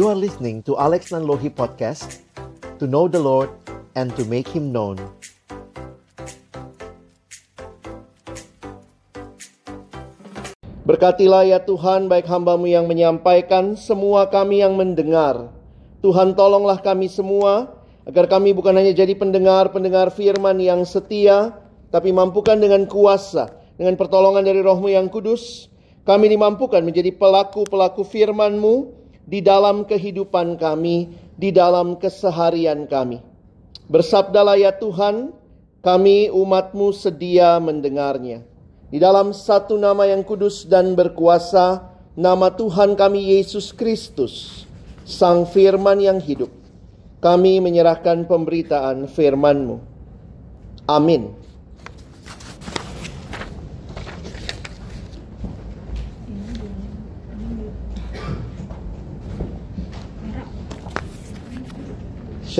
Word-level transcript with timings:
You 0.00 0.08
are 0.08 0.16
listening 0.16 0.64
to 0.64 0.80
Alex 0.80 1.12
Nanlohi 1.12 1.52
Podcast 1.52 2.24
To 2.80 2.88
know 2.88 3.04
the 3.04 3.20
Lord 3.20 3.52
and 3.92 4.08
to 4.16 4.24
make 4.24 4.48
Him 4.48 4.72
known. 4.72 4.96
Berkatilah 10.88 11.44
ya 11.44 11.60
Tuhan 11.60 12.08
baik 12.08 12.24
hambamu 12.24 12.64
yang 12.64 12.88
menyampaikan 12.88 13.76
Semua 13.76 14.24
kami 14.32 14.64
yang 14.64 14.72
mendengar. 14.72 15.52
Tuhan 16.00 16.32
tolonglah 16.32 16.80
kami 16.80 17.12
semua 17.12 17.68
Agar 18.08 18.24
kami 18.24 18.56
bukan 18.56 18.72
hanya 18.72 18.96
jadi 18.96 19.12
pendengar-pendengar 19.12 20.16
firman 20.16 20.64
yang 20.64 20.80
setia 20.88 21.60
Tapi 21.92 22.08
mampukan 22.08 22.56
dengan 22.56 22.88
kuasa 22.88 23.52
Dengan 23.76 24.00
pertolongan 24.00 24.48
dari 24.48 24.64
rohmu 24.64 24.88
yang 24.88 25.12
kudus. 25.12 25.68
Kami 26.08 26.32
dimampukan 26.32 26.80
menjadi 26.80 27.12
pelaku-pelaku 27.12 28.00
firman-Mu 28.00 28.99
di 29.30 29.38
dalam 29.38 29.86
kehidupan 29.86 30.58
kami, 30.58 31.14
di 31.38 31.54
dalam 31.54 31.94
keseharian 32.02 32.90
kami. 32.90 33.22
Bersabdalah 33.86 34.58
ya 34.58 34.74
Tuhan, 34.74 35.30
kami 35.86 36.34
umat-Mu 36.34 36.90
sedia 36.90 37.62
mendengarnya. 37.62 38.42
Di 38.90 38.98
dalam 38.98 39.30
satu 39.30 39.78
nama 39.78 40.02
yang 40.10 40.26
kudus 40.26 40.66
dan 40.66 40.98
berkuasa, 40.98 41.94
nama 42.18 42.50
Tuhan 42.50 42.98
kami 42.98 43.38
Yesus 43.38 43.70
Kristus, 43.70 44.66
Sang 45.06 45.46
Firman 45.46 46.02
yang 46.02 46.18
hidup. 46.18 46.50
Kami 47.22 47.62
menyerahkan 47.62 48.26
pemberitaan 48.26 49.06
firman-Mu. 49.06 49.76
Amin. 50.90 51.39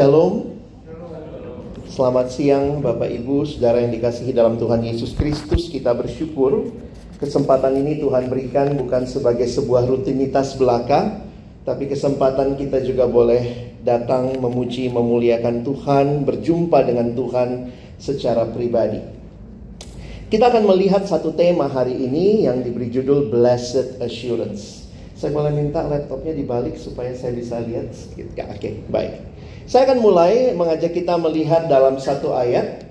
Shalom. 0.01 0.57
Selamat 1.85 2.33
siang 2.33 2.81
Bapak 2.81 3.05
Ibu, 3.05 3.45
Saudara 3.45 3.85
yang 3.85 3.93
dikasihi 3.93 4.33
dalam 4.33 4.57
Tuhan 4.57 4.81
Yesus 4.81 5.13
Kristus. 5.13 5.69
Kita 5.69 5.93
bersyukur 5.93 6.73
kesempatan 7.21 7.77
ini 7.77 8.01
Tuhan 8.01 8.33
berikan 8.33 8.81
bukan 8.81 9.05
sebagai 9.05 9.45
sebuah 9.45 9.85
rutinitas 9.85 10.57
belaka, 10.57 11.21
tapi 11.69 11.85
kesempatan 11.85 12.57
kita 12.57 12.81
juga 12.81 13.05
boleh 13.13 13.77
datang 13.85 14.41
memuji 14.41 14.89
memuliakan 14.89 15.69
Tuhan, 15.69 16.25
berjumpa 16.25 16.81
dengan 16.81 17.13
Tuhan 17.13 17.69
secara 18.01 18.49
pribadi. 18.49 19.05
Kita 20.33 20.49
akan 20.49 20.65
melihat 20.65 21.05
satu 21.05 21.37
tema 21.37 21.69
hari 21.69 21.93
ini 21.93 22.49
yang 22.49 22.65
diberi 22.65 22.89
judul 22.89 23.29
Blessed 23.29 24.01
Assurance. 24.01 24.89
Saya 25.13 25.37
boleh 25.37 25.53
minta 25.53 25.85
laptopnya 25.85 26.33
dibalik 26.33 26.81
supaya 26.81 27.13
saya 27.13 27.37
bisa 27.37 27.61
lihat 27.61 27.93
Oke, 28.17 28.41
okay, 28.57 28.81
baik. 28.89 29.30
Saya 29.71 29.87
akan 29.87 30.03
mulai 30.03 30.51
mengajak 30.51 30.99
kita 30.99 31.15
melihat 31.15 31.71
dalam 31.71 31.95
satu 32.03 32.35
ayat. 32.35 32.83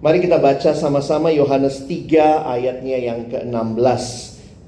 Mari 0.00 0.24
kita 0.24 0.40
baca 0.40 0.72
sama-sama 0.72 1.28
Yohanes 1.28 1.84
3 1.84 2.40
ayatnya 2.56 2.96
yang 2.96 3.28
ke-16. 3.28 4.04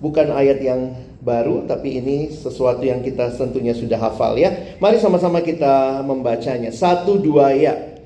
Bukan 0.05 0.29
ayat 0.29 0.61
yang 0.61 0.93
baru, 1.25 1.65
tapi 1.65 2.05
ini 2.05 2.29
sesuatu 2.29 2.85
yang 2.85 3.01
kita 3.01 3.33
tentunya 3.33 3.73
sudah 3.73 3.97
hafal 3.97 4.37
ya. 4.37 4.77
Mari 4.77 5.01
sama-sama 5.01 5.41
kita 5.41 6.05
membacanya. 6.05 6.69
Satu 6.69 7.17
dua 7.17 7.57
ya. 7.57 7.97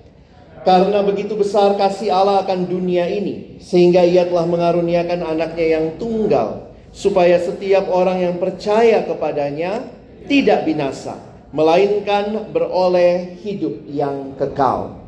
Karena 0.63 1.03
begitu 1.03 1.35
besar 1.35 1.75
kasih 1.75 2.15
Allah 2.15 2.47
akan 2.47 2.71
dunia 2.71 3.11
ini, 3.11 3.59
sehingga 3.59 4.07
ia 4.07 4.23
telah 4.31 4.47
mengaruniakan 4.47 5.27
anaknya 5.27 5.83
yang 5.83 5.99
tunggal, 5.99 6.71
supaya 6.95 7.43
setiap 7.43 7.91
orang 7.91 8.23
yang 8.23 8.39
percaya 8.39 9.03
kepadanya 9.03 9.83
tidak 10.31 10.63
binasa, 10.63 11.19
melainkan 11.51 12.51
beroleh 12.55 13.39
hidup 13.43 13.87
yang 13.91 14.39
kekal. 14.39 15.03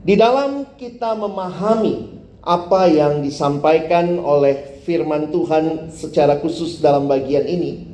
Di 0.00 0.16
dalam 0.16 0.64
kita 0.80 1.12
memahami 1.12 2.22
apa 2.40 2.88
yang 2.88 3.20
disampaikan 3.20 4.16
oleh 4.16 4.80
firman 4.86 5.28
Tuhan 5.28 5.92
secara 5.92 6.40
khusus 6.40 6.80
dalam 6.80 7.04
bagian 7.04 7.44
ini, 7.44 7.90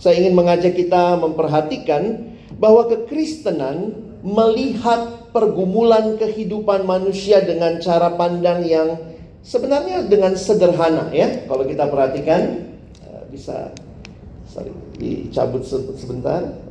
saya 0.00 0.16
ingin 0.16 0.32
mengajak 0.32 0.72
kita 0.72 1.20
memperhatikan 1.20 2.32
bahwa 2.56 2.88
kekristenan 2.88 3.92
melihat 4.24 5.32
pergumulan 5.36 6.16
kehidupan 6.16 6.88
manusia 6.88 7.44
dengan 7.44 7.76
cara 7.84 8.08
pandang 8.16 8.64
yang 8.64 8.96
sebenarnya 9.44 10.08
dengan 10.08 10.36
sederhana 10.36 11.12
ya. 11.12 11.44
Kalau 11.44 11.64
kita 11.68 11.84
perhatikan 11.92 12.40
eh, 13.04 13.22
bisa 13.28 13.76
sorry, 14.48 14.72
dicabut 14.96 15.64
sebentar. 16.00 16.69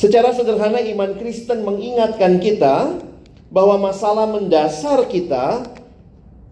Secara 0.00 0.32
sederhana 0.32 0.80
iman 0.80 1.12
Kristen 1.20 1.60
mengingatkan 1.60 2.40
kita 2.40 2.96
bahwa 3.52 3.92
masalah 3.92 4.24
mendasar 4.24 5.04
kita 5.12 5.68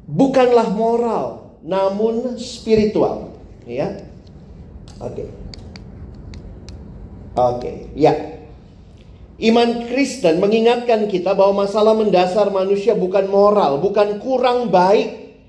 bukanlah 0.04 0.68
moral 0.68 1.56
namun 1.64 2.36
spiritual, 2.36 3.32
ya. 3.64 4.04
Oke. 5.00 5.24
Okay. 5.24 5.28
Oke, 7.38 7.56
okay. 7.56 7.76
ya. 7.96 8.12
Iman 9.40 9.88
Kristen 9.88 10.44
mengingatkan 10.44 11.08
kita 11.08 11.32
bahwa 11.32 11.64
masalah 11.64 11.96
mendasar 11.96 12.52
manusia 12.52 12.92
bukan 12.92 13.32
moral, 13.32 13.80
bukan 13.80 14.20
kurang 14.20 14.68
baik, 14.68 15.40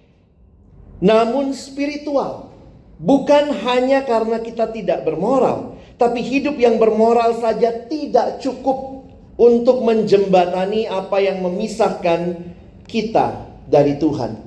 namun 1.03 1.51
spiritual. 1.51 2.47
Bukan 2.95 3.59
hanya 3.65 4.07
karena 4.07 4.39
kita 4.39 4.71
tidak 4.71 5.03
bermoral, 5.03 5.78
tapi 5.99 6.23
hidup 6.23 6.55
yang 6.55 6.79
bermoral 6.79 7.35
saja 7.43 7.75
tidak 7.91 8.39
cukup 8.39 9.03
untuk 9.35 9.83
menjembatani 9.83 10.87
apa 10.87 11.19
yang 11.19 11.43
memisahkan 11.43 12.39
kita 12.87 13.51
dari 13.67 13.99
Tuhan. 13.99 14.39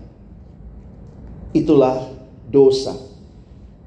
Itulah 1.53 2.09
dosa. 2.49 2.97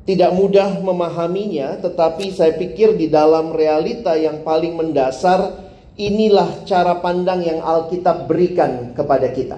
Tidak 0.05 0.37
mudah 0.37 0.85
memahaminya, 0.85 1.81
tetapi 1.81 2.29
saya 2.29 2.53
pikir 2.53 2.93
di 2.93 3.09
dalam 3.09 3.57
realita 3.57 4.13
yang 4.13 4.45
paling 4.45 4.77
mendasar, 4.77 5.65
inilah 5.97 6.61
cara 6.69 7.01
pandang 7.01 7.41
yang 7.41 7.65
Alkitab 7.65 8.29
berikan 8.29 8.93
kepada 8.93 9.33
kita. 9.33 9.57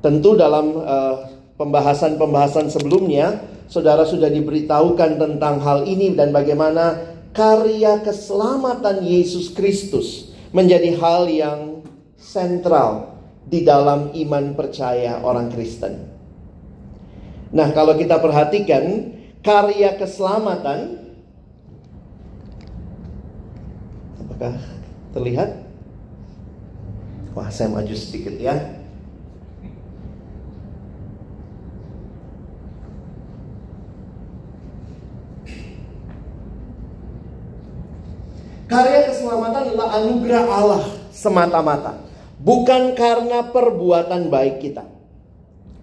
Tentu 0.00 0.40
dalam 0.40 0.72
uh, 0.80 1.28
pembahasan-pembahasan 1.60 2.72
sebelumnya, 2.72 3.44
saudara 3.72 4.04
sudah 4.04 4.28
diberitahukan 4.28 5.16
tentang 5.16 5.56
hal 5.64 5.88
ini 5.88 6.12
dan 6.12 6.28
bagaimana 6.28 7.16
karya 7.32 8.04
keselamatan 8.04 9.00
Yesus 9.00 9.48
Kristus 9.56 10.36
menjadi 10.52 10.92
hal 11.00 11.24
yang 11.32 11.80
sentral 12.20 13.16
di 13.48 13.64
dalam 13.64 14.12
iman 14.12 14.52
percaya 14.52 15.24
orang 15.24 15.48
Kristen. 15.48 16.04
Nah, 17.56 17.72
kalau 17.72 17.96
kita 17.96 18.20
perhatikan 18.20 19.16
karya 19.40 19.96
keselamatan 19.96 21.08
apakah 24.20 24.60
terlihat? 25.16 25.64
Wah, 27.32 27.48
saya 27.48 27.72
maju 27.72 27.96
sedikit 27.96 28.36
ya. 28.36 28.82
Karya 38.72 39.12
keselamatan 39.32 39.62
adalah 39.72 39.88
anugerah 39.96 40.44
Allah 40.44 40.82
semata-mata, 41.08 41.96
bukan 42.36 42.92
karena 42.92 43.48
perbuatan 43.48 44.28
baik 44.28 44.60
kita. 44.60 44.84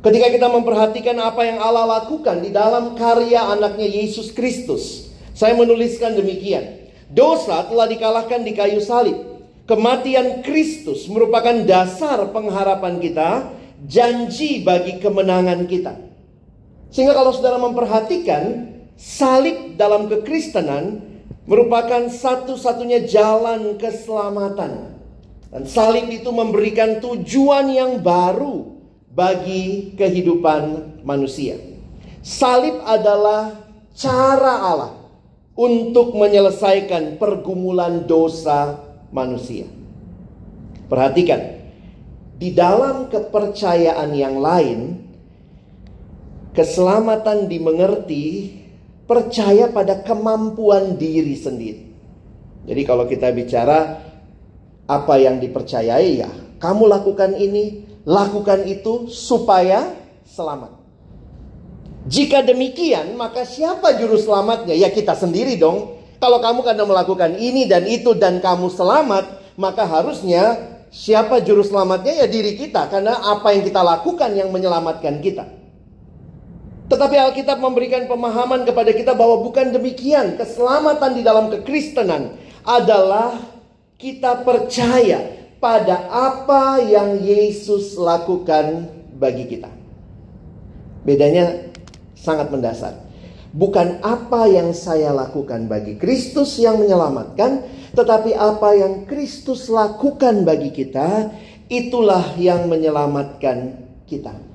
Ketika 0.06 0.28
kita 0.30 0.48
memperhatikan 0.54 1.18
apa 1.18 1.50
yang 1.50 1.58
Allah 1.58 2.00
lakukan 2.00 2.46
di 2.46 2.54
dalam 2.54 2.94
karya 2.94 3.50
anaknya 3.50 3.90
Yesus 3.90 4.30
Kristus, 4.38 5.10
saya 5.34 5.58
menuliskan 5.58 6.14
demikian. 6.14 6.94
Dosa 7.10 7.66
telah 7.66 7.90
dikalahkan 7.90 8.46
di 8.46 8.54
kayu 8.54 8.80
salib. 8.86 9.18
Kematian 9.66 10.46
Kristus 10.46 11.10
merupakan 11.10 11.58
dasar 11.66 12.22
pengharapan 12.30 13.02
kita, 13.02 13.50
janji 13.90 14.62
bagi 14.62 15.02
kemenangan 15.02 15.66
kita. 15.66 15.98
Sehingga 16.94 17.18
kalau 17.18 17.34
saudara 17.34 17.58
memperhatikan 17.58 18.78
salib 18.94 19.74
dalam 19.74 20.06
kekristenan 20.06 21.09
merupakan 21.50 22.06
satu-satunya 22.06 23.10
jalan 23.10 23.76
keselamatan. 23.82 25.02
Dan 25.50 25.66
salib 25.66 26.06
itu 26.14 26.30
memberikan 26.30 27.02
tujuan 27.02 27.74
yang 27.74 28.06
baru 28.06 28.78
bagi 29.10 29.98
kehidupan 29.98 31.02
manusia. 31.02 31.58
Salib 32.22 32.78
adalah 32.86 33.58
cara 33.98 34.54
Allah 34.62 34.94
untuk 35.58 36.14
menyelesaikan 36.14 37.18
pergumulan 37.18 38.06
dosa 38.06 38.78
manusia. 39.10 39.66
Perhatikan, 40.86 41.66
di 42.38 42.54
dalam 42.54 43.10
kepercayaan 43.10 44.14
yang 44.14 44.38
lain, 44.38 45.02
keselamatan 46.54 47.50
dimengerti 47.50 48.59
percaya 49.10 49.74
pada 49.74 50.06
kemampuan 50.06 50.94
diri 50.94 51.34
sendiri. 51.34 51.82
Jadi 52.70 52.82
kalau 52.86 53.10
kita 53.10 53.34
bicara 53.34 53.98
apa 54.86 55.14
yang 55.18 55.42
dipercayai 55.42 56.22
ya, 56.22 56.30
kamu 56.62 56.86
lakukan 56.86 57.34
ini, 57.34 57.90
lakukan 58.06 58.70
itu 58.70 59.10
supaya 59.10 59.98
selamat. 60.30 60.78
Jika 62.06 62.46
demikian, 62.46 63.18
maka 63.18 63.50
siapa 63.50 63.98
juru 63.98 64.22
selamatnya? 64.22 64.78
Ya 64.78 64.94
kita 64.94 65.18
sendiri 65.18 65.58
dong. 65.58 65.98
Kalau 66.22 66.38
kamu 66.38 66.62
karena 66.62 66.86
melakukan 66.86 67.34
ini 67.42 67.66
dan 67.66 67.90
itu 67.90 68.14
dan 68.14 68.38
kamu 68.40 68.70
selamat, 68.70 69.58
maka 69.58 69.90
harusnya 69.90 70.58
siapa 70.94 71.42
juru 71.42 71.66
selamatnya? 71.66 72.24
Ya 72.24 72.28
diri 72.30 72.56
kita. 72.56 72.88
Karena 72.88 73.20
apa 73.20 73.52
yang 73.52 73.66
kita 73.66 73.82
lakukan 73.82 74.32
yang 74.38 74.54
menyelamatkan 74.54 75.20
kita. 75.20 75.59
Tetapi 76.90 77.16
Alkitab 77.22 77.62
memberikan 77.62 78.10
pemahaman 78.10 78.66
kepada 78.66 78.90
kita 78.90 79.14
bahwa 79.14 79.46
bukan 79.46 79.70
demikian. 79.70 80.42
Keselamatan 80.42 81.14
di 81.14 81.22
dalam 81.22 81.54
kekristenan 81.54 82.34
adalah 82.66 83.38
kita 84.02 84.42
percaya 84.42 85.38
pada 85.62 86.10
apa 86.10 86.82
yang 86.82 87.22
Yesus 87.22 87.94
lakukan 87.94 88.90
bagi 89.22 89.46
kita. 89.46 89.70
Bedanya 91.06 91.70
sangat 92.18 92.50
mendasar. 92.50 93.06
Bukan 93.50 94.02
apa 94.06 94.46
yang 94.50 94.74
saya 94.74 95.14
lakukan 95.14 95.70
bagi 95.70 95.98
Kristus 95.98 96.58
yang 96.62 96.82
menyelamatkan, 96.82 97.66
tetapi 97.98 98.34
apa 98.34 98.78
yang 98.78 98.94
Kristus 99.10 99.70
lakukan 99.70 100.46
bagi 100.46 100.70
kita, 100.70 101.34
itulah 101.70 102.38
yang 102.38 102.70
menyelamatkan 102.70 103.78
kita. 104.06 104.49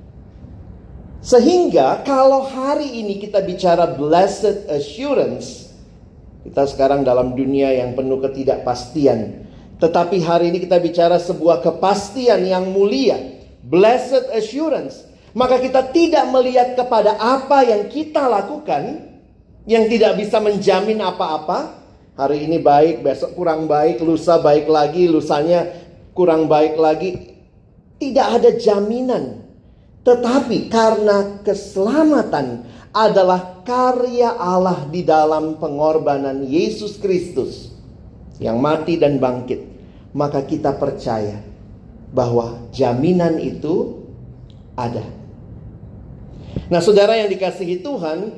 Sehingga 1.25 2.05
kalau 2.05 2.45
hari 2.45 3.01
ini 3.01 3.17
kita 3.17 3.41
bicara 3.41 3.89
blessed 3.89 4.69
assurance, 4.69 5.73
kita 6.45 6.69
sekarang 6.69 7.01
dalam 7.01 7.33
dunia 7.33 7.73
yang 7.73 7.97
penuh 7.97 8.21
ketidakpastian. 8.21 9.49
Tetapi 9.81 10.21
hari 10.21 10.53
ini 10.53 10.61
kita 10.61 10.77
bicara 10.77 11.17
sebuah 11.17 11.65
kepastian 11.65 12.45
yang 12.45 12.69
mulia. 12.69 13.41
Blessed 13.65 14.29
assurance 14.37 15.15
maka 15.35 15.59
kita 15.59 15.91
tidak 15.91 16.31
melihat 16.31 16.79
kepada 16.79 17.19
apa 17.19 17.67
yang 17.67 17.91
kita 17.91 18.31
lakukan 18.31 19.11
yang 19.67 19.91
tidak 19.91 20.15
bisa 20.17 20.39
menjamin 20.39 21.03
apa-apa. 21.03 21.83
Hari 22.15 22.47
ini 22.47 22.63
baik, 22.63 23.03
besok 23.03 23.35
kurang 23.35 23.67
baik, 23.67 23.99
lusa 23.99 24.39
baik 24.39 24.71
lagi, 24.71 25.11
lusanya 25.11 25.67
kurang 26.15 26.47
baik 26.47 26.79
lagi. 26.79 27.35
Tidak 27.99 28.27
ada 28.39 28.55
jaminan. 28.55 29.43
Tetapi 30.05 30.69
karena 30.69 31.41
keselamatan 31.41 32.69
adalah 32.93 33.65
karya 33.65 34.37
Allah 34.37 34.85
di 34.87 35.03
dalam 35.03 35.57
pengorbanan 35.57 36.45
Yesus 36.45 37.01
Kristus 37.01 37.73
yang 38.39 38.61
mati 38.61 39.01
dan 39.01 39.17
bangkit, 39.17 39.65
maka 40.13 40.45
kita 40.45 40.77
percaya 40.77 41.41
bahwa 42.15 42.71
jaminan 42.71 43.43
itu 43.43 44.07
ada. 44.79 45.03
Nah, 46.71 46.79
saudara 46.79 47.19
yang 47.19 47.27
dikasihi 47.33 47.83
Tuhan, 47.83 48.31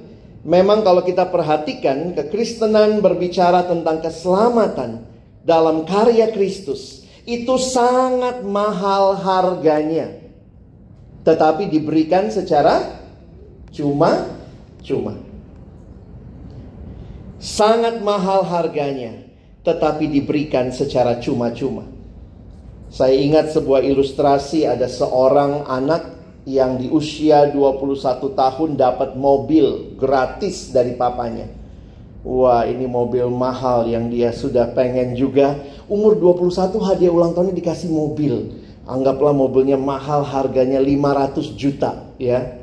memang 0.46 0.80
kalau 0.80 1.04
kita 1.04 1.28
perhatikan, 1.28 2.16
kekristenan 2.16 3.04
berbicara 3.04 3.68
tentang 3.68 4.00
keselamatan 4.00 5.04
dalam 5.44 5.84
karya 5.84 6.32
Kristus 6.32 7.04
itu 7.28 7.58
sangat 7.60 8.46
mahal 8.46 9.18
harganya, 9.18 10.25
tetapi 11.26 11.66
diberikan 11.66 12.30
secara 12.30 13.02
cuma-cuma. 13.74 15.18
Sangat 17.42 17.98
mahal 17.98 18.46
harganya, 18.46 19.26
tetapi 19.66 20.06
diberikan 20.06 20.70
secara 20.70 21.18
cuma-cuma. 21.18 21.90
Saya 22.86 23.18
ingat 23.18 23.50
sebuah 23.50 23.82
ilustrasi 23.82 24.70
ada 24.70 24.86
seorang 24.86 25.66
anak 25.66 26.14
yang 26.46 26.78
di 26.78 26.86
usia 26.94 27.50
21 27.50 28.38
tahun 28.38 28.70
dapat 28.78 29.18
mobil 29.18 29.98
gratis 29.98 30.70
dari 30.70 30.94
papanya. 30.94 31.50
Wah 32.22 32.62
ini 32.66 32.86
mobil 32.86 33.26
mahal 33.34 33.90
yang 33.90 34.06
dia 34.10 34.30
sudah 34.30 34.70
pengen 34.70 35.18
juga. 35.18 35.58
Umur 35.90 36.14
21 36.14 36.78
hadiah 36.86 37.10
ulang 37.10 37.34
tahunnya 37.34 37.54
dikasih 37.58 37.90
mobil. 37.90 38.65
Anggaplah 38.86 39.34
mobilnya 39.34 39.74
mahal 39.74 40.22
harganya 40.22 40.78
500 40.78 41.58
juta 41.58 42.06
ya. 42.22 42.62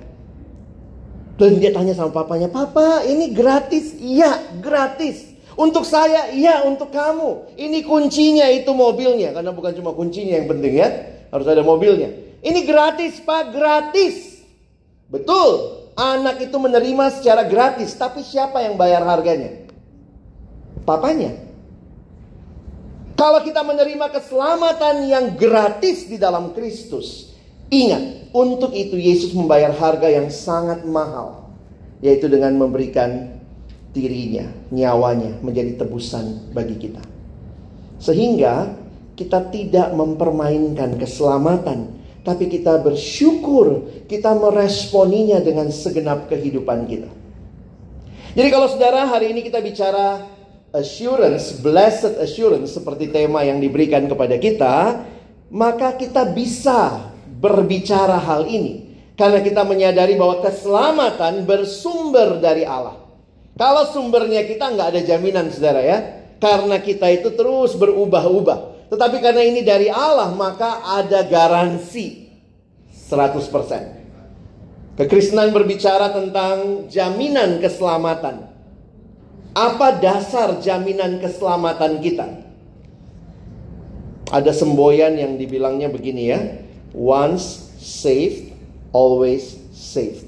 Dan 1.35 1.59
dia 1.59 1.75
tanya 1.75 1.91
sama 1.91 2.15
papanya, 2.15 2.47
Papa 2.47 3.03
ini 3.03 3.35
gratis? 3.35 3.97
Iya 3.99 4.61
gratis. 4.63 5.33
Untuk 5.53 5.85
saya, 5.85 6.33
iya 6.33 6.65
untuk 6.65 6.89
kamu. 6.89 7.53
Ini 7.59 7.85
kuncinya 7.85 8.49
itu 8.49 8.71
mobilnya. 8.73 9.35
Karena 9.35 9.53
bukan 9.53 9.75
cuma 9.77 9.93
kuncinya 9.93 10.39
yang 10.39 10.49
penting 10.49 10.73
ya. 10.79 10.89
Harus 11.29 11.45
ada 11.45 11.61
mobilnya. 11.61 12.09
Ini 12.41 12.59
gratis 12.65 13.21
pak, 13.21 13.53
gratis. 13.53 14.41
Betul, 15.11 15.83
anak 15.93 16.41
itu 16.41 16.57
menerima 16.57 17.05
secara 17.19 17.45
gratis. 17.45 17.93
Tapi 17.93 18.25
siapa 18.25 18.65
yang 18.65 18.79
bayar 18.79 19.05
harganya? 19.05 19.69
Papanya. 20.87 21.52
Kalau 23.13 23.39
kita 23.45 23.61
menerima 23.61 24.09
keselamatan 24.09 25.05
yang 25.05 25.25
gratis 25.37 26.09
di 26.09 26.17
dalam 26.17 26.51
Kristus, 26.57 27.33
ingat, 27.69 28.33
untuk 28.33 28.73
itu 28.73 28.97
Yesus 28.97 29.37
membayar 29.37 29.69
harga 29.69 30.09
yang 30.09 30.33
sangat 30.33 30.81
mahal, 30.83 31.53
yaitu 32.01 32.25
dengan 32.25 32.57
memberikan 32.57 33.37
dirinya, 33.93 34.49
nyawanya 34.73 35.37
menjadi 35.45 35.77
tebusan 35.77 36.49
bagi 36.51 36.81
kita. 36.81 37.01
Sehingga 38.01 38.73
kita 39.13 39.53
tidak 39.53 39.93
mempermainkan 39.93 40.97
keselamatan 40.97 42.01
tapi 42.23 42.47
kita 42.47 42.79
bersyukur 42.79 43.83
kita 44.07 44.31
meresponinya 44.31 45.43
dengan 45.43 45.67
segenap 45.69 46.31
kehidupan 46.31 46.87
kita. 46.87 47.11
Jadi 48.33 48.49
kalau 48.49 48.65
saudara 48.71 49.05
hari 49.05 49.35
ini 49.35 49.45
kita 49.45 49.59
bicara 49.61 50.32
assurance, 50.73 51.53
blessed 51.61 52.17
assurance 52.17 52.73
seperti 52.73 53.13
tema 53.13 53.45
yang 53.45 53.61
diberikan 53.61 54.09
kepada 54.09 54.41
kita, 54.41 55.05
maka 55.53 55.93
kita 55.93 56.25
bisa 56.33 57.13
berbicara 57.37 58.17
hal 58.17 58.49
ini 58.49 58.97
karena 59.13 59.45
kita 59.45 59.61
menyadari 59.61 60.17
bahwa 60.17 60.41
keselamatan 60.41 61.45
bersumber 61.45 62.41
dari 62.41 62.65
Allah. 62.65 62.97
Kalau 63.53 63.85
sumbernya 63.93 64.49
kita 64.49 64.73
nggak 64.73 64.97
ada 64.97 65.01
jaminan 65.05 65.53
saudara 65.53 65.85
ya, 65.85 66.25
karena 66.41 66.81
kita 66.81 67.05
itu 67.13 67.29
terus 67.37 67.77
berubah-ubah. 67.77 68.89
Tetapi 68.89 69.21
karena 69.21 69.45
ini 69.45 69.61
dari 69.61 69.93
Allah 69.93 70.33
maka 70.33 70.81
ada 70.81 71.21
garansi 71.21 72.33
100%. 72.89 74.97
Kekristenan 74.97 75.53
berbicara 75.53 76.09
tentang 76.13 76.85
jaminan 76.89 77.61
keselamatan. 77.61 78.52
Apa 79.53 80.01
dasar 80.01 80.57
jaminan 80.57 81.21
keselamatan 81.21 82.01
kita? 82.01 82.25
Ada 84.33 84.49
semboyan 84.49 85.13
yang 85.13 85.37
dibilangnya 85.37 85.93
begini 85.93 86.33
ya. 86.33 86.41
Once 86.97 87.69
saved, 87.77 88.49
always 88.89 89.61
saved. 89.69 90.25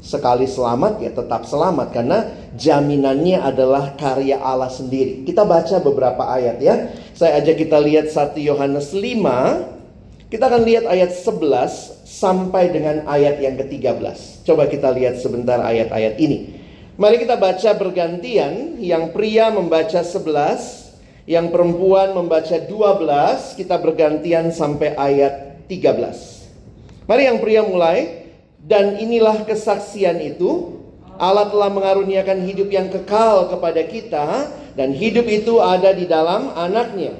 Sekali 0.00 0.48
selamat 0.48 1.00
ya 1.00 1.12
tetap 1.12 1.44
selamat 1.48 1.92
karena 1.92 2.28
jaminannya 2.56 3.40
adalah 3.40 3.96
karya 4.00 4.40
Allah 4.40 4.72
sendiri. 4.72 5.28
Kita 5.28 5.44
baca 5.44 5.80
beberapa 5.84 6.24
ayat 6.24 6.56
ya. 6.60 6.88
Saya 7.12 7.44
ajak 7.44 7.68
kita 7.68 7.76
lihat 7.84 8.08
1 8.12 8.36
Yohanes 8.40 8.96
5. 8.96 10.32
Kita 10.32 10.44
akan 10.48 10.62
lihat 10.64 10.84
ayat 10.88 11.12
11 11.12 12.04
sampai 12.08 12.72
dengan 12.72 13.04
ayat 13.04 13.44
yang 13.44 13.60
ke-13. 13.60 14.44
Coba 14.48 14.72
kita 14.72 14.88
lihat 14.88 15.20
sebentar 15.20 15.60
ayat-ayat 15.60 16.16
ini. 16.16 16.63
Mari 16.94 17.26
kita 17.26 17.34
baca 17.34 17.70
bergantian. 17.74 18.78
Yang 18.78 19.10
pria 19.10 19.50
membaca 19.50 19.98
11, 19.98 20.94
yang 21.26 21.50
perempuan 21.50 22.14
membaca 22.14 22.54
12, 22.54 23.58
kita 23.58 23.82
bergantian 23.82 24.54
sampai 24.54 24.94
ayat 24.94 25.66
13. 25.66 26.46
Mari 27.10 27.22
yang 27.26 27.38
pria 27.42 27.66
mulai. 27.66 28.22
Dan 28.64 28.96
inilah 28.96 29.44
kesaksian 29.44 30.24
itu, 30.24 30.80
Allah 31.20 31.52
telah 31.52 31.68
mengaruniakan 31.68 32.48
hidup 32.48 32.72
yang 32.72 32.88
kekal 32.88 33.52
kepada 33.52 33.84
kita 33.84 34.48
dan 34.72 34.88
hidup 34.96 35.28
itu 35.28 35.60
ada 35.60 35.92
di 35.92 36.08
dalam 36.08 36.48
anaknya. 36.56 37.12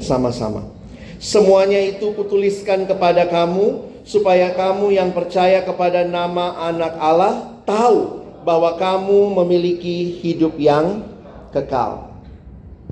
Sama-sama. 0.00 0.77
Semuanya 1.18 1.82
itu 1.82 2.14
kutuliskan 2.14 2.86
kepada 2.86 3.26
kamu 3.26 3.90
supaya 4.06 4.54
kamu 4.54 4.94
yang 4.94 5.10
percaya 5.10 5.66
kepada 5.66 6.06
nama 6.06 6.54
anak 6.70 6.94
Allah 6.94 7.58
tahu 7.66 8.22
bahwa 8.46 8.78
kamu 8.78 9.34
memiliki 9.42 10.22
hidup 10.22 10.54
yang 10.56 11.02
kekal. 11.50 12.14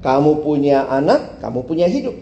Kamu 0.03 0.43
punya 0.45 0.85
anak, 0.91 1.41
kamu 1.41 1.65
punya 1.65 1.89
hidup. 1.89 2.15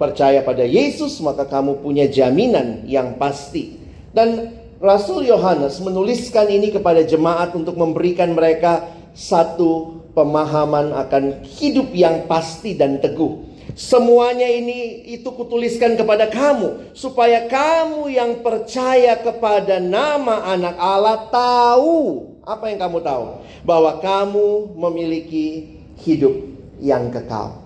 percaya 0.00 0.40
pada 0.40 0.64
Yesus, 0.64 1.20
maka 1.20 1.44
kamu 1.44 1.84
punya 1.84 2.08
jaminan 2.08 2.88
yang 2.88 3.20
pasti. 3.20 3.76
Dan 4.16 4.56
Rasul 4.80 5.28
Yohanes 5.28 5.76
menuliskan 5.84 6.48
ini 6.48 6.72
kepada 6.72 7.04
jemaat 7.04 7.52
untuk 7.52 7.76
memberikan 7.76 8.32
mereka 8.32 8.88
satu 9.12 10.00
pemahaman 10.16 10.96
akan 10.96 11.44
hidup 11.44 11.92
yang 11.92 12.24
pasti 12.24 12.72
dan 12.80 12.96
teguh. 12.96 13.49
Semuanya 13.78 14.48
ini 14.48 15.06
itu 15.14 15.30
kutuliskan 15.30 15.94
kepada 15.94 16.26
kamu 16.26 16.94
supaya 16.96 17.46
kamu 17.46 18.10
yang 18.10 18.42
percaya 18.42 19.14
kepada 19.20 19.78
nama 19.78 20.42
anak 20.50 20.76
Allah 20.80 21.28
tahu 21.30 22.30
apa 22.42 22.72
yang 22.72 22.78
kamu 22.82 22.98
tahu 23.04 23.24
bahwa 23.62 24.00
kamu 24.02 24.74
memiliki 24.74 25.76
hidup 26.02 26.34
yang 26.80 27.12
kekal. 27.12 27.60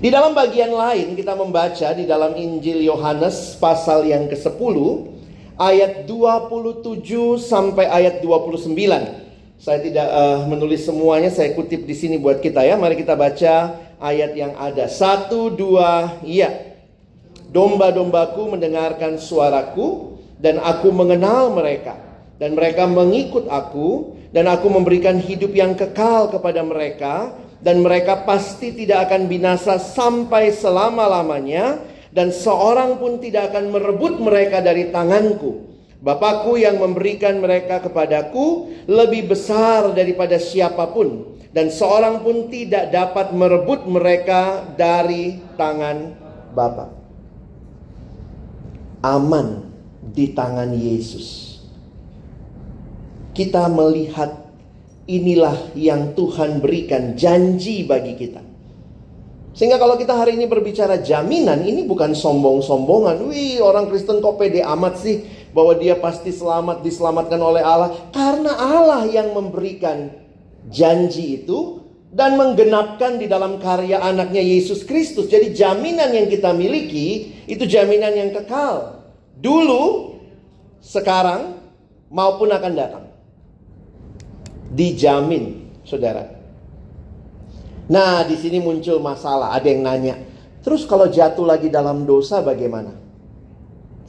Di 0.00 0.08
dalam 0.08 0.32
bagian 0.32 0.72
lain 0.72 1.12
kita 1.12 1.36
membaca 1.36 1.88
di 1.92 2.08
dalam 2.08 2.32
Injil 2.32 2.80
Yohanes 2.84 3.60
pasal 3.60 4.08
yang 4.08 4.32
ke-10 4.32 4.76
ayat 5.60 6.08
27 6.08 7.36
sampai 7.36 7.84
ayat 7.84 8.24
29. 8.24 9.29
Saya 9.60 9.84
tidak 9.84 10.08
uh, 10.08 10.48
menulis 10.48 10.88
semuanya, 10.88 11.28
saya 11.28 11.52
kutip 11.52 11.84
di 11.84 11.92
sini 11.92 12.16
buat 12.16 12.40
kita 12.40 12.64
ya. 12.64 12.80
Mari 12.80 12.96
kita 12.96 13.12
baca 13.12 13.76
ayat 14.00 14.32
yang 14.32 14.56
ada. 14.56 14.88
Satu, 14.88 15.52
dua, 15.52 16.16
iya. 16.24 16.80
Domba-dombaku 17.52 18.56
mendengarkan 18.56 19.20
suaraku 19.20 20.16
dan 20.40 20.56
aku 20.64 20.88
mengenal 20.88 21.52
mereka. 21.52 21.92
Dan 22.40 22.56
mereka 22.56 22.88
mengikut 22.88 23.52
aku 23.52 24.16
dan 24.32 24.48
aku 24.48 24.72
memberikan 24.72 25.20
hidup 25.20 25.52
yang 25.52 25.76
kekal 25.76 26.32
kepada 26.32 26.64
mereka 26.64 27.36
dan 27.60 27.84
mereka 27.84 28.24
pasti 28.24 28.72
tidak 28.72 29.12
akan 29.12 29.28
binasa 29.28 29.76
sampai 29.76 30.56
selama-lamanya 30.56 31.84
dan 32.16 32.32
seorang 32.32 32.96
pun 32.96 33.20
tidak 33.20 33.52
akan 33.52 33.76
merebut 33.76 34.16
mereka 34.24 34.64
dari 34.64 34.88
tanganku. 34.88 35.69
Bapakku 36.00 36.56
yang 36.56 36.80
memberikan 36.80 37.44
mereka 37.44 37.84
kepadaku 37.84 38.72
lebih 38.88 39.28
besar 39.28 39.92
daripada 39.92 40.40
siapa 40.40 40.88
pun 40.88 41.36
dan 41.52 41.68
seorang 41.68 42.24
pun 42.24 42.48
tidak 42.48 42.88
dapat 42.88 43.36
merebut 43.36 43.84
mereka 43.84 44.64
dari 44.80 45.36
tangan 45.60 46.16
Bapa. 46.56 46.88
Aman 49.04 49.68
di 50.00 50.32
tangan 50.32 50.72
Yesus. 50.72 51.60
Kita 53.36 53.68
melihat 53.68 54.50
inilah 55.04 55.76
yang 55.76 56.16
Tuhan 56.16 56.64
berikan 56.64 57.12
janji 57.12 57.84
bagi 57.84 58.16
kita. 58.16 58.42
Sehingga 59.50 59.82
kalau 59.82 59.98
kita 59.98 60.14
hari 60.14 60.38
ini 60.38 60.46
berbicara 60.46 61.02
jaminan, 61.02 61.66
ini 61.66 61.82
bukan 61.82 62.14
sombong-sombongan. 62.14 63.18
Wih, 63.26 63.58
orang 63.58 63.90
Kristen 63.90 64.22
kok 64.22 64.38
pede 64.38 64.62
amat 64.62 65.02
sih 65.02 65.26
bahwa 65.50 65.74
dia 65.78 65.98
pasti 65.98 66.30
selamat, 66.30 66.82
diselamatkan 66.82 67.40
oleh 67.40 67.62
Allah. 67.62 67.94
Karena 68.14 68.54
Allah 68.54 69.02
yang 69.06 69.34
memberikan 69.34 70.14
janji 70.70 71.42
itu 71.42 71.80
dan 72.10 72.34
menggenapkan 72.34 73.22
di 73.22 73.30
dalam 73.30 73.62
karya 73.62 74.02
anaknya 74.02 74.42
Yesus 74.42 74.82
Kristus. 74.82 75.30
Jadi 75.30 75.54
jaminan 75.54 76.10
yang 76.10 76.26
kita 76.26 76.50
miliki 76.50 77.38
itu 77.46 77.64
jaminan 77.66 78.14
yang 78.14 78.30
kekal. 78.34 79.06
Dulu, 79.38 80.18
sekarang, 80.82 81.58
maupun 82.10 82.50
akan 82.50 82.72
datang. 82.74 83.04
Dijamin, 84.70 85.70
saudara. 85.86 86.30
Nah, 87.90 88.22
di 88.22 88.38
sini 88.38 88.62
muncul 88.62 89.02
masalah. 89.02 89.50
Ada 89.58 89.66
yang 89.66 89.82
nanya, 89.82 90.14
terus 90.62 90.86
kalau 90.86 91.10
jatuh 91.10 91.42
lagi 91.42 91.66
dalam 91.66 92.06
dosa 92.06 92.38
bagaimana? 92.38 93.09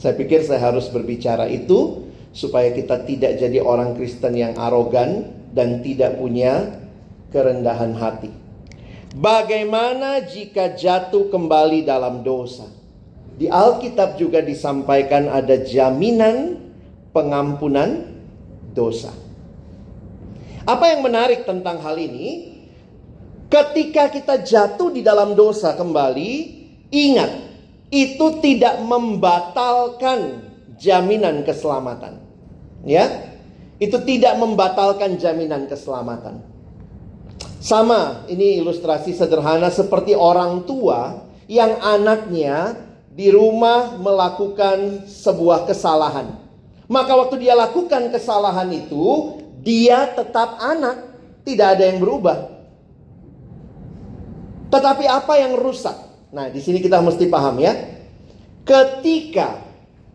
Saya 0.02 0.18
pikir 0.18 0.42
saya 0.42 0.74
harus 0.74 0.90
berbicara 0.90 1.46
itu 1.46 2.10
supaya 2.34 2.74
kita 2.74 3.06
tidak 3.06 3.38
jadi 3.38 3.62
orang 3.62 3.94
Kristen 3.94 4.34
yang 4.34 4.58
arogan 4.58 5.30
dan 5.54 5.86
tidak 5.86 6.18
punya 6.18 6.82
kerendahan 7.30 7.94
hati. 7.94 8.34
Bagaimana 9.14 10.26
jika 10.26 10.74
jatuh 10.74 11.30
kembali 11.30 11.86
dalam 11.86 12.26
dosa? 12.26 12.66
Di 13.38 13.46
Alkitab 13.46 14.18
juga 14.18 14.42
disampaikan 14.42 15.30
ada 15.30 15.62
jaminan 15.62 16.58
pengampunan 17.14 18.10
dosa. 18.74 19.14
Apa 20.66 20.98
yang 20.98 21.06
menarik 21.06 21.46
tentang 21.46 21.78
hal 21.78 22.02
ini? 22.02 22.50
Ketika 23.52 24.08
kita 24.08 24.40
jatuh 24.42 24.96
di 24.96 25.04
dalam 25.04 25.36
dosa 25.36 25.76
kembali, 25.76 26.32
ingat, 26.88 27.51
itu 27.92 28.40
tidak 28.40 28.80
membatalkan 28.82 30.48
jaminan 30.80 31.44
keselamatan. 31.44 32.24
Ya. 32.88 33.36
Itu 33.78 34.00
tidak 34.08 34.40
membatalkan 34.40 35.20
jaminan 35.20 35.68
keselamatan. 35.68 36.42
Sama, 37.62 38.26
ini 38.26 38.58
ilustrasi 38.58 39.14
sederhana 39.14 39.70
seperti 39.70 40.18
orang 40.18 40.66
tua 40.66 41.30
yang 41.46 41.78
anaknya 41.78 42.74
di 43.12 43.28
rumah 43.30 44.00
melakukan 44.00 45.06
sebuah 45.06 45.68
kesalahan. 45.70 46.42
Maka 46.88 47.12
waktu 47.14 47.42
dia 47.42 47.54
lakukan 47.54 48.10
kesalahan 48.10 48.70
itu, 48.72 49.38
dia 49.62 50.10
tetap 50.14 50.58
anak, 50.58 51.12
tidak 51.46 51.78
ada 51.78 51.84
yang 51.90 52.00
berubah. 52.02 52.38
Tetapi 54.72 55.06
apa 55.06 55.34
yang 55.42 55.54
rusak? 55.60 56.11
Nah, 56.32 56.48
di 56.48 56.64
sini 56.64 56.80
kita 56.80 57.04
mesti 57.04 57.28
paham 57.28 57.60
ya. 57.60 57.76
Ketika 58.64 59.60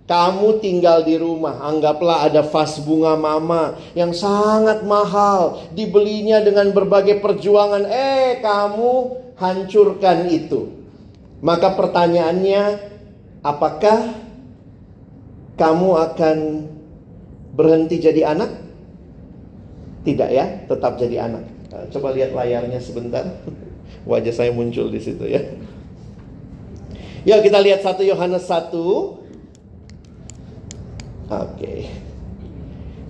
kamu 0.09 0.65
tinggal 0.65 1.05
di 1.05 1.21
rumah, 1.21 1.61
anggaplah 1.61 2.25
ada 2.25 2.41
vas 2.41 2.81
bunga 2.81 3.19
mama 3.19 3.77
yang 3.93 4.17
sangat 4.17 4.87
mahal, 4.87 5.67
dibelinya 5.77 6.41
dengan 6.41 6.73
berbagai 6.73 7.21
perjuangan, 7.21 7.85
eh 7.91 8.41
kamu 8.41 8.93
hancurkan 9.37 10.31
itu. 10.33 10.73
Maka 11.45 11.77
pertanyaannya, 11.77 12.63
apakah 13.45 14.15
kamu 15.61 15.89
akan 16.01 16.37
berhenti 17.53 18.01
jadi 18.01 18.33
anak? 18.33 18.57
Tidak 20.07 20.31
ya, 20.33 20.65
tetap 20.65 20.97
jadi 20.97 21.29
anak. 21.29 21.45
Coba 21.93 22.15
lihat 22.17 22.33
layarnya 22.33 22.81
sebentar. 22.81 23.27
Wajah 24.09 24.33
saya 24.33 24.51
muncul 24.55 24.87
di 24.89 25.03
situ 25.03 25.27
ya. 25.27 25.43
Yuk 27.27 27.43
kita 27.43 27.59
lihat 27.59 27.83
1 27.83 28.07
Yohanes 28.07 28.47
1. 28.47 28.71
Oke. 28.71 29.19
Okay. 31.27 31.81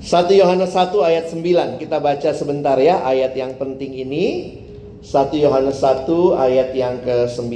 1 0.01 0.41
Yohanes 0.41 0.73
1 0.73 0.95
ayat 1.03 1.29
9 1.35 1.83
kita 1.83 1.99
baca 2.01 2.31
sebentar 2.31 2.79
ya 2.79 3.03
ayat 3.05 3.35
yang 3.35 3.59
penting 3.59 3.91
ini 3.91 4.55
1 5.03 5.35
Yohanes 5.35 5.83
1 5.83 6.07
ayat 6.39 6.71
yang 6.79 7.03
ke-9 7.03 7.51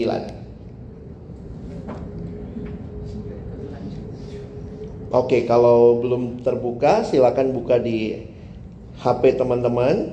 Oke 5.14 5.46
kalau 5.46 6.02
belum 6.02 6.42
terbuka 6.42 7.06
silakan 7.06 7.54
buka 7.54 7.78
di 7.78 8.26
HP 8.98 9.38
teman-teman 9.38 10.10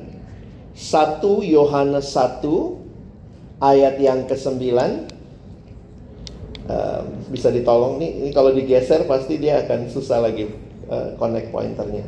1 0.78 1.20
Yohanes 1.42 2.14
1 2.14 2.46
ayat 3.66 3.98
yang 3.98 4.30
ke-9 4.30 5.17
bisa 7.32 7.48
ditolong 7.48 7.96
nih 8.00 8.12
ini 8.24 8.30
kalau 8.36 8.52
digeser 8.52 9.08
pasti 9.08 9.40
dia 9.40 9.64
akan 9.64 9.88
susah 9.88 10.20
lagi 10.20 10.52
uh, 10.92 11.16
connect 11.16 11.52
pointernya. 11.52 12.04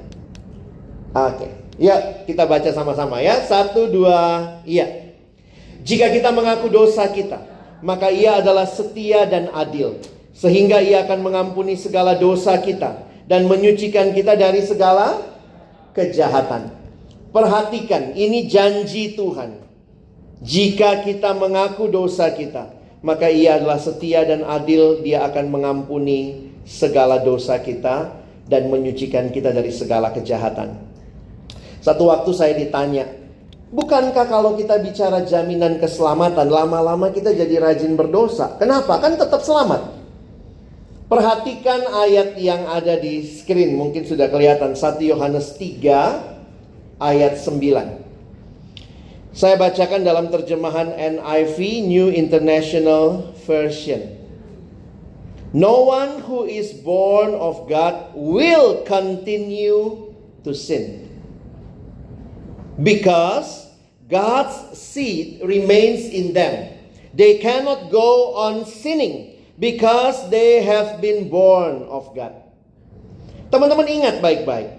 Oke 1.15 1.47
okay. 1.47 1.51
ya 1.79 2.25
kita 2.27 2.43
baca 2.43 2.69
sama-sama 2.75 3.23
ya. 3.23 3.39
Satu 3.43 3.87
dua 3.87 4.19
iya. 4.67 5.15
Jika 5.79 6.11
kita 6.11 6.35
mengaku 6.35 6.67
dosa 6.67 7.07
kita 7.07 7.39
maka 7.79 8.11
ia 8.11 8.43
adalah 8.43 8.67
setia 8.67 9.23
dan 9.23 9.47
adil 9.55 10.03
sehingga 10.35 10.83
ia 10.83 11.07
akan 11.07 11.19
mengampuni 11.23 11.79
segala 11.79 12.15
dosa 12.15 12.59
kita 12.59 13.07
dan 13.27 13.47
menyucikan 13.47 14.11
kita 14.11 14.35
dari 14.35 14.63
segala 14.63 15.19
kejahatan. 15.95 16.71
Perhatikan 17.29 18.17
ini 18.17 18.49
janji 18.49 19.13
Tuhan. 19.13 19.61
Jika 20.39 21.03
kita 21.03 21.35
mengaku 21.35 21.91
dosa 21.91 22.31
kita, 22.31 22.78
maka 22.99 23.31
ia 23.31 23.55
adalah 23.55 23.79
setia 23.79 24.27
dan 24.27 24.43
adil, 24.43 24.99
dia 24.99 25.23
akan 25.23 25.47
mengampuni 25.47 26.51
segala 26.67 27.23
dosa 27.23 27.57
kita 27.63 28.11
dan 28.49 28.67
menyucikan 28.67 29.31
kita 29.31 29.55
dari 29.55 29.71
segala 29.71 30.11
kejahatan. 30.11 30.75
Satu 31.79 32.11
waktu 32.11 32.31
saya 32.35 32.53
ditanya, 32.59 33.07
bukankah 33.71 34.27
kalau 34.27 34.59
kita 34.59 34.83
bicara 34.83 35.23
jaminan 35.23 35.79
keselamatan, 35.79 36.51
lama-lama 36.51 37.07
kita 37.15 37.31
jadi 37.31 37.55
rajin 37.63 37.95
berdosa? 37.95 38.59
Kenapa? 38.59 38.99
Kan 38.99 39.15
tetap 39.15 39.39
selamat. 39.47 39.95
Perhatikan 41.09 41.89
ayat 42.05 42.37
yang 42.37 42.69
ada 42.69 42.99
di 42.99 43.25
screen, 43.25 43.73
mungkin 43.79 44.05
sudah 44.05 44.29
kelihatan 44.29 44.77
1 44.77 45.01
Yohanes 45.01 45.57
3 45.57 47.01
ayat 47.01 47.39
9. 47.41 48.08
Saya 49.29 49.61
bacakan 49.61 50.01
dalam 50.01 50.33
terjemahan 50.33 50.89
NIV 50.97 51.57
New 51.85 52.09
International 52.09 53.29
Version. 53.45 54.17
No 55.53 55.85
one 55.85 56.25
who 56.25 56.45
is 56.49 56.73
born 56.73 57.37
of 57.37 57.69
God 57.69 58.13
will 58.17 58.85
continue 58.85 60.13
to 60.45 60.53
sin. 60.53 61.09
Because 62.77 63.69
God's 64.09 64.77
seed 64.77 65.41
remains 65.45 66.09
in 66.09 66.33
them. 66.33 66.73
They 67.13 67.37
cannot 67.37 67.93
go 67.93 68.33
on 68.33 68.65
sinning 68.65 69.37
because 69.57 70.29
they 70.33 70.65
have 70.65 71.01
been 71.01 71.29
born 71.29 71.85
of 71.85 72.13
God. 72.17 72.33
Teman-teman 73.49 73.89
ingat 73.89 74.21
baik-baik. 74.21 74.69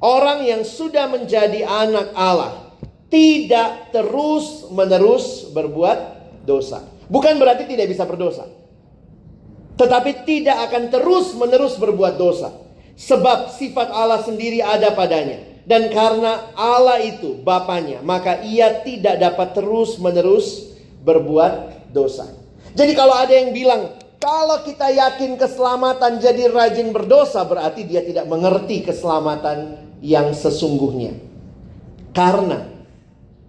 Orang 0.00 0.44
yang 0.44 0.64
sudah 0.64 1.08
menjadi 1.08 1.64
anak 1.64 2.12
Allah 2.16 2.69
tidak 3.10 3.90
terus-menerus 3.90 5.50
berbuat 5.50 5.98
dosa. 6.46 6.86
Bukan 7.10 7.36
berarti 7.42 7.66
tidak 7.66 7.90
bisa 7.90 8.06
berdosa. 8.06 8.46
Tetapi 9.74 10.22
tidak 10.22 10.70
akan 10.70 10.94
terus-menerus 10.94 11.74
berbuat 11.76 12.14
dosa. 12.14 12.54
Sebab 12.94 13.50
sifat 13.50 13.90
Allah 13.90 14.22
sendiri 14.22 14.62
ada 14.62 14.94
padanya. 14.94 15.50
Dan 15.66 15.90
karena 15.92 16.54
Allah 16.56 17.02
itu 17.02 17.36
Bapaknya, 17.42 18.02
maka 18.02 18.42
ia 18.42 18.82
tidak 18.82 19.20
dapat 19.20 19.54
terus-menerus 19.58 20.72
berbuat 21.04 21.86
dosa. 21.94 22.26
Jadi 22.74 22.92
kalau 22.94 23.14
ada 23.14 23.34
yang 23.34 23.50
bilang, 23.50 23.94
kalau 24.20 24.62
kita 24.62 24.92
yakin 24.92 25.34
keselamatan 25.40 26.20
jadi 26.20 26.50
rajin 26.52 26.94
berdosa, 26.94 27.42
berarti 27.46 27.86
dia 27.86 28.02
tidak 28.04 28.28
mengerti 28.28 28.84
keselamatan 28.84 29.80
yang 30.04 30.30
sesungguhnya. 30.36 31.16
Karena 32.10 32.69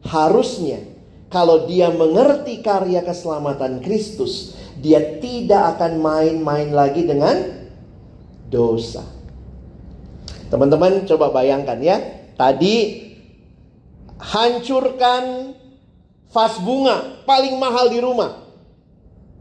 Harusnya 0.02 0.82
kalau 1.32 1.70
dia 1.70 1.94
mengerti 1.94 2.60
karya 2.60 3.00
keselamatan 3.06 3.80
Kristus, 3.80 4.58
dia 4.82 5.22
tidak 5.22 5.78
akan 5.78 6.02
main-main 6.02 6.74
lagi 6.74 7.06
dengan 7.08 7.38
dosa. 8.52 9.06
Teman-teman 10.52 11.08
coba 11.08 11.32
bayangkan 11.32 11.80
ya, 11.80 11.98
tadi 12.36 13.08
hancurkan 14.20 15.56
vas 16.28 16.56
bunga 16.60 17.24
paling 17.24 17.56
mahal 17.56 17.88
di 17.88 18.04
rumah. 18.04 18.44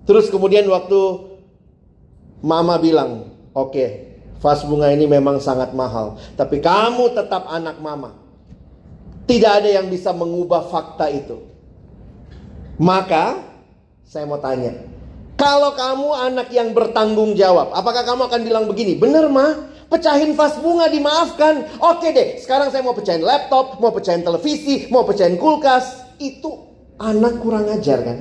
Terus 0.06 0.30
kemudian 0.30 0.66
waktu 0.70 1.00
mama 2.40 2.78
bilang, 2.78 3.34
"Oke, 3.50 3.74
okay, 3.74 3.90
vas 4.40 4.64
bunga 4.64 4.88
ini 4.94 5.04
memang 5.04 5.42
sangat 5.42 5.76
mahal, 5.76 6.16
tapi 6.34 6.62
kamu 6.62 7.12
tetap 7.12 7.50
anak 7.50 7.82
mama. 7.82 8.16
Tidak 9.30 9.52
ada 9.62 9.70
yang 9.70 9.86
bisa 9.86 10.10
mengubah 10.10 10.66
fakta 10.66 11.06
itu. 11.06 11.38
Maka 12.82 13.38
saya 14.02 14.26
mau 14.26 14.42
tanya, 14.42 14.74
kalau 15.38 15.70
kamu 15.78 16.08
anak 16.10 16.48
yang 16.50 16.74
bertanggung 16.74 17.38
jawab, 17.38 17.70
apakah 17.70 18.02
kamu 18.02 18.26
akan 18.26 18.40
bilang 18.42 18.64
begini? 18.66 18.98
Bener 18.98 19.30
mah, 19.30 19.70
pecahin 19.86 20.34
vas 20.34 20.58
bunga 20.58 20.90
dimaafkan. 20.90 21.78
Oke 21.78 22.10
deh, 22.10 22.42
sekarang 22.42 22.74
saya 22.74 22.82
mau 22.82 22.90
pecahin 22.90 23.22
laptop, 23.22 23.78
mau 23.78 23.94
pecahin 23.94 24.26
televisi, 24.26 24.90
mau 24.90 25.06
pecahin 25.06 25.38
kulkas. 25.38 26.10
Itu 26.18 26.66
anak 26.98 27.38
kurang 27.38 27.70
ajar 27.70 28.02
kan? 28.02 28.18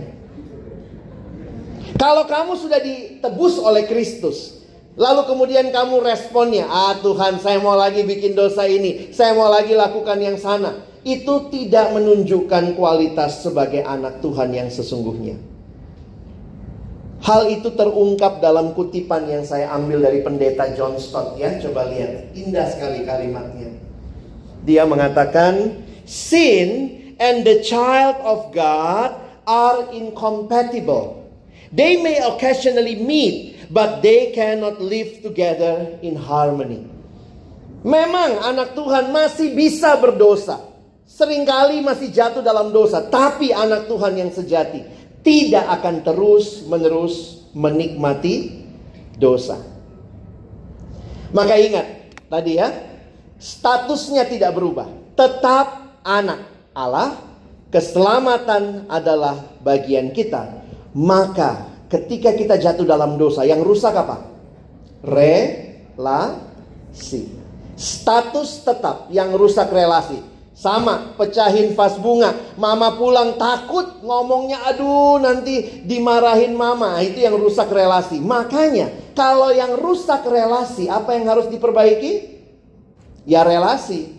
Kalau 1.98 2.30
kamu 2.30 2.54
sudah 2.54 2.78
ditebus 2.86 3.58
oleh 3.58 3.90
Kristus, 3.90 4.62
lalu 4.94 5.26
kemudian 5.26 5.74
kamu 5.74 6.06
responnya, 6.06 6.70
ah 6.70 6.94
Tuhan 7.02 7.42
saya 7.42 7.58
mau 7.58 7.74
lagi 7.74 8.06
bikin 8.06 8.38
dosa 8.38 8.70
ini, 8.70 9.10
saya 9.10 9.34
mau 9.34 9.50
lagi 9.50 9.74
lakukan 9.74 10.22
yang 10.22 10.38
sana 10.38 10.89
itu 11.08 11.48
tidak 11.52 11.96
menunjukkan 11.96 12.76
kualitas 12.76 13.44
sebagai 13.44 13.84
anak 13.88 14.20
Tuhan 14.20 14.52
yang 14.52 14.68
sesungguhnya. 14.68 15.40
Hal 17.20 17.52
itu 17.52 17.76
terungkap 17.76 18.40
dalam 18.40 18.72
kutipan 18.72 19.28
yang 19.28 19.44
saya 19.44 19.76
ambil 19.76 20.08
dari 20.08 20.24
pendeta 20.24 20.72
John 20.72 20.96
Stott 20.96 21.36
ya. 21.36 21.60
Coba 21.60 21.92
lihat, 21.92 22.32
indah 22.32 22.68
sekali 22.72 23.04
kalimatnya. 23.04 23.76
Dia 24.64 24.88
mengatakan, 24.88 25.84
sin 26.08 26.96
and 27.20 27.44
the 27.44 27.60
child 27.60 28.16
of 28.24 28.56
God 28.56 29.20
are 29.44 29.92
incompatible. 29.92 31.28
They 31.76 32.00
may 32.00 32.24
occasionally 32.24 33.04
meet, 33.04 33.68
but 33.68 34.00
they 34.00 34.32
cannot 34.32 34.80
live 34.80 35.20
together 35.20 36.00
in 36.00 36.16
harmony. 36.16 36.88
Memang 37.84 38.44
anak 38.44 38.76
Tuhan 38.76 39.12
masih 39.12 39.56
bisa 39.56 39.96
berdosa. 40.00 40.69
Seringkali 41.10 41.82
masih 41.82 42.14
jatuh 42.14 42.46
dalam 42.46 42.70
dosa, 42.70 43.02
tapi 43.02 43.50
anak 43.50 43.90
Tuhan 43.90 44.14
yang 44.14 44.30
sejati 44.30 44.86
tidak 45.26 45.66
akan 45.82 46.06
terus-menerus 46.06 47.50
menikmati 47.58 48.62
dosa. 49.18 49.58
Maka 51.34 51.58
ingat 51.58 52.14
tadi 52.30 52.62
ya, 52.62 52.70
statusnya 53.42 54.30
tidak 54.30 54.54
berubah, 54.54 54.86
tetap 55.18 55.98
anak 56.06 56.46
Allah, 56.78 57.18
keselamatan 57.74 58.86
adalah 58.86 59.58
bagian 59.66 60.14
kita. 60.14 60.62
Maka 60.94 61.74
ketika 61.90 62.38
kita 62.38 62.62
jatuh 62.62 62.86
dalam 62.86 63.18
dosa, 63.18 63.50
yang 63.50 63.66
rusak 63.66 63.98
apa? 63.98 64.30
Relasi. 65.02 66.22
Status 67.74 68.62
tetap 68.62 69.10
yang 69.10 69.34
rusak 69.34 69.74
relasi. 69.74 70.29
Sama, 70.60 71.16
pecahin 71.16 71.72
vas 71.72 71.96
bunga. 71.96 72.36
Mama 72.60 73.00
pulang 73.00 73.40
takut 73.40 74.04
ngomongnya, 74.04 74.60
aduh 74.68 75.16
nanti 75.16 75.88
dimarahin 75.88 76.52
mama. 76.52 77.00
Itu 77.00 77.24
yang 77.24 77.40
rusak 77.40 77.72
relasi. 77.72 78.20
Makanya, 78.20 79.16
kalau 79.16 79.56
yang 79.56 79.80
rusak 79.80 80.28
relasi, 80.28 80.92
apa 80.92 81.16
yang 81.16 81.32
harus 81.32 81.48
diperbaiki? 81.48 82.44
Ya 83.24 83.48
relasi. 83.48 84.12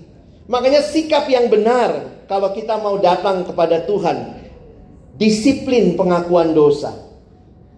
Makanya 0.48 0.80
sikap 0.80 1.28
yang 1.28 1.52
benar 1.52 2.24
kalau 2.24 2.56
kita 2.56 2.80
mau 2.80 2.96
datang 2.96 3.44
kepada 3.44 3.84
Tuhan. 3.84 4.40
Disiplin 5.20 5.92
pengakuan 5.92 6.56
dosa. 6.56 6.96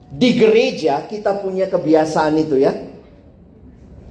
Di 0.07 0.38
gereja 0.38 1.03
kita 1.11 1.42
punya 1.42 1.66
kebiasaan 1.66 2.38
itu 2.38 2.62
ya. 2.62 2.79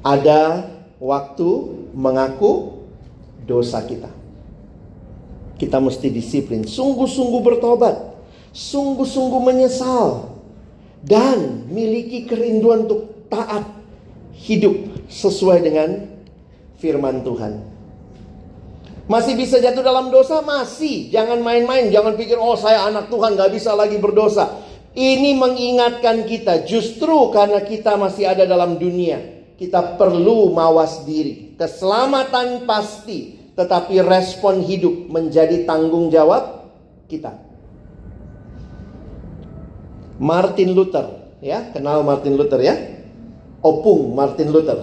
Ada 0.03 0.67
waktu 0.99 1.49
mengaku 1.95 2.83
dosa 3.47 3.79
kita. 3.87 4.20
Kita 5.61 5.77
mesti 5.77 6.09
disiplin, 6.09 6.65
sungguh-sungguh 6.65 7.41
bertobat, 7.45 7.93
sungguh-sungguh 8.49 9.41
menyesal, 9.45 10.33
dan 11.05 11.69
miliki 11.69 12.25
kerinduan 12.25 12.89
untuk 12.89 13.29
taat 13.29 13.69
hidup 14.41 14.73
sesuai 15.05 15.61
dengan 15.61 16.09
firman 16.81 17.21
Tuhan. 17.21 17.61
Masih 19.05 19.37
bisa 19.37 19.61
jatuh 19.61 19.85
dalam 19.85 20.09
dosa? 20.09 20.41
Masih. 20.41 21.13
Jangan 21.13 21.37
main-main. 21.45 21.93
Jangan 21.93 22.17
pikir, 22.17 22.41
oh 22.41 22.57
saya 22.57 22.89
anak 22.89 23.13
Tuhan 23.13 23.37
gak 23.37 23.53
bisa 23.53 23.77
lagi 23.77 24.01
berdosa. 24.01 24.65
Ini 24.97 25.37
mengingatkan 25.37 26.25
kita 26.25 26.65
justru 26.65 27.29
karena 27.29 27.61
kita 27.61 28.01
masih 28.01 28.33
ada 28.33 28.49
dalam 28.49 28.81
dunia. 28.81 29.45
Kita 29.61 29.93
perlu 29.99 30.49
mawas 30.55 31.05
diri. 31.05 31.53
Keselamatan 31.53 32.65
pasti 32.65 33.40
tetapi 33.55 33.99
respon 33.99 34.63
hidup 34.63 35.11
menjadi 35.11 35.67
tanggung 35.67 36.07
jawab 36.07 36.71
kita. 37.11 37.35
Martin 40.21 40.77
Luther, 40.77 41.33
ya, 41.41 41.73
kenal 41.73 42.05
Martin 42.05 42.37
Luther 42.37 42.61
ya? 42.61 42.77
Opung 43.61 44.13
Martin 44.13 44.53
Luther. 44.53 44.79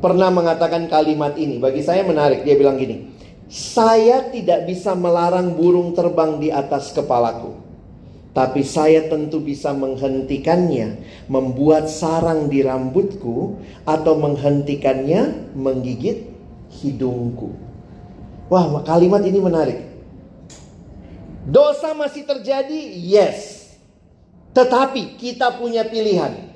Pernah 0.00 0.28
mengatakan 0.32 0.88
kalimat 0.90 1.36
ini, 1.38 1.60
bagi 1.62 1.84
saya 1.84 2.02
menarik. 2.02 2.42
Dia 2.42 2.56
bilang 2.56 2.80
gini, 2.80 3.14
"Saya 3.46 4.26
tidak 4.32 4.66
bisa 4.66 4.96
melarang 4.96 5.54
burung 5.54 5.92
terbang 5.94 6.40
di 6.40 6.48
atas 6.48 6.90
kepalaku, 6.90 7.52
tapi 8.30 8.62
saya 8.64 9.10
tentu 9.10 9.42
bisa 9.42 9.74
menghentikannya, 9.74 11.02
membuat 11.26 11.90
sarang 11.90 12.46
di 12.46 12.62
rambutku, 12.62 13.58
atau 13.86 14.14
menghentikannya 14.18 15.52
menggigit 15.54 16.29
hidungku. 16.70 17.50
Wah, 18.50 18.66
kalimat 18.86 19.22
ini 19.26 19.38
menarik. 19.42 19.78
Dosa 21.46 21.94
masih 21.94 22.26
terjadi? 22.26 22.78
Yes. 22.98 23.74
Tetapi 24.54 25.18
kita 25.18 25.54
punya 25.58 25.86
pilihan. 25.86 26.50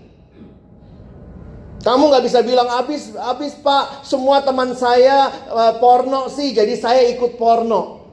Kamu 1.84 2.08
nggak 2.08 2.24
bisa 2.24 2.40
bilang 2.40 2.64
habis, 2.72 3.12
habis 3.12 3.52
pak, 3.60 4.08
semua 4.08 4.40
teman 4.40 4.72
saya 4.72 5.28
uh, 5.52 5.76
porno 5.76 6.32
sih, 6.32 6.56
jadi 6.56 6.72
saya 6.80 7.12
ikut 7.12 7.36
porno. 7.36 8.08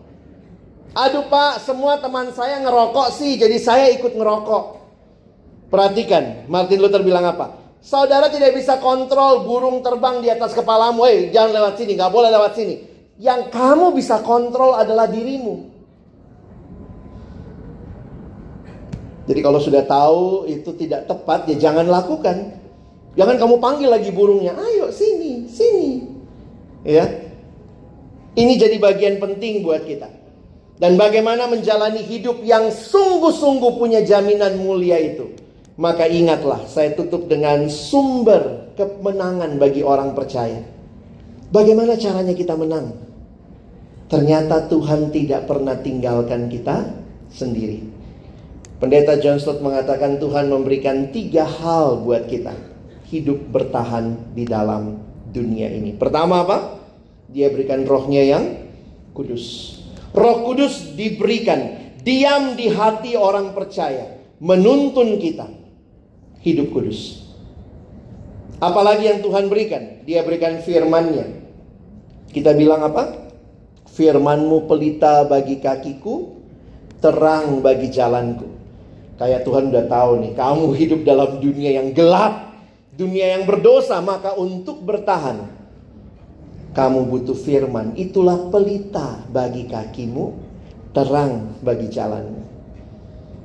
Aduh 0.91 1.23
pak, 1.31 1.63
semua 1.63 1.95
teman 2.03 2.35
saya 2.35 2.59
ngerokok 2.59 3.07
sih, 3.15 3.39
jadi 3.39 3.55
saya 3.63 3.87
ikut 3.95 4.11
ngerokok. 4.11 4.63
Perhatikan, 5.71 6.51
Martin 6.51 6.83
Luther 6.83 6.99
bilang 6.99 7.23
apa? 7.23 7.60
Saudara 7.81 8.29
tidak 8.29 8.53
bisa 8.53 8.77
kontrol 8.77 9.41
burung 9.41 9.81
terbang 9.81 10.21
di 10.21 10.29
atas 10.29 10.53
kepalamu. 10.53 11.01
Hei, 11.09 11.33
jangan 11.33 11.49
lewat 11.57 11.81
sini. 11.81 11.97
Gak 11.97 12.13
boleh 12.13 12.29
lewat 12.29 12.53
sini. 12.53 12.75
Yang 13.17 13.49
kamu 13.49 13.97
bisa 13.97 14.21
kontrol 14.21 14.77
adalah 14.77 15.09
dirimu. 15.09 15.73
Jadi 19.25 19.39
kalau 19.41 19.57
sudah 19.57 19.81
tahu 19.85 20.45
itu 20.45 20.69
tidak 20.77 21.09
tepat, 21.09 21.49
ya 21.49 21.57
jangan 21.57 21.89
lakukan. 21.89 22.53
Jangan 23.17 23.35
kamu 23.41 23.55
panggil 23.57 23.89
lagi 23.89 24.13
burungnya. 24.13 24.53
Ayo 24.53 24.93
sini, 24.93 25.49
sini. 25.49 26.05
Ya. 26.85 27.05
Ini 28.37 28.61
jadi 28.61 28.77
bagian 28.77 29.17
penting 29.17 29.65
buat 29.65 29.83
kita. 29.83 30.07
Dan 30.77 30.97
bagaimana 30.97 31.49
menjalani 31.49 32.01
hidup 32.01 32.41
yang 32.45 32.69
sungguh-sungguh 32.69 33.77
punya 33.77 34.01
jaminan 34.05 34.57
mulia 34.61 34.97
itu. 34.97 35.40
Maka 35.81 36.05
ingatlah, 36.05 36.69
saya 36.69 36.93
tutup 36.93 37.25
dengan 37.25 37.65
sumber 37.65 38.69
kemenangan 38.77 39.57
bagi 39.57 39.81
orang 39.81 40.13
percaya. 40.13 40.61
Bagaimana 41.49 41.97
caranya 41.97 42.37
kita 42.37 42.53
menang? 42.53 43.01
Ternyata 44.05 44.69
Tuhan 44.69 45.09
tidak 45.09 45.49
pernah 45.49 45.73
tinggalkan 45.81 46.53
kita 46.53 46.85
sendiri. 47.33 47.81
Pendeta 48.77 49.17
John 49.17 49.41
Stott 49.41 49.65
mengatakan 49.65 50.21
Tuhan 50.21 50.53
memberikan 50.53 51.09
tiga 51.09 51.49
hal 51.49 52.05
buat 52.05 52.29
kita 52.29 52.53
hidup 53.09 53.49
bertahan 53.49 54.37
di 54.37 54.45
dalam 54.45 55.01
dunia 55.33 55.65
ini. 55.65 55.97
Pertama 55.97 56.45
apa? 56.45 56.77
Dia 57.25 57.49
berikan 57.49 57.89
rohnya 57.89 58.21
yang 58.21 58.69
kudus. 59.17 59.77
Roh 60.13 60.45
kudus 60.45 60.93
diberikan 60.93 61.97
diam 62.05 62.53
di 62.53 62.69
hati 62.69 63.17
orang 63.17 63.57
percaya, 63.57 64.21
menuntun 64.37 65.17
kita 65.17 65.60
hidup 66.41 66.73
kudus. 66.73 67.21
Apalagi 68.61 69.09
yang 69.09 69.25
Tuhan 69.25 69.49
berikan? 69.49 70.05
Dia 70.05 70.21
berikan 70.21 70.61
firman-Nya. 70.61 71.25
Kita 72.29 72.53
bilang 72.53 72.85
apa? 72.85 73.33
Firmanmu 73.91 74.69
pelita 74.69 75.25
bagi 75.25 75.57
kakiku, 75.57 76.37
terang 77.01 77.59
bagi 77.59 77.89
jalanku. 77.89 78.47
Kayak 79.17 79.45
Tuhan 79.45 79.73
udah 79.73 79.85
tahu 79.85 80.11
nih, 80.25 80.33
kamu 80.37 80.65
hidup 80.77 81.01
dalam 81.05 81.37
dunia 81.37 81.77
yang 81.81 81.89
gelap, 81.93 82.53
dunia 82.95 83.37
yang 83.37 83.43
berdosa, 83.45 84.01
maka 84.01 84.33
untuk 84.33 84.81
bertahan, 84.81 85.45
kamu 86.73 86.99
butuh 87.09 87.37
firman. 87.37 87.93
Itulah 87.99 88.49
pelita 88.49 89.21
bagi 89.29 89.67
kakimu, 89.69 90.25
terang 90.95 91.59
bagi 91.61 91.91
jalanmu. 91.91 92.41